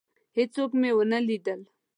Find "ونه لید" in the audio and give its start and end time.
0.97-1.45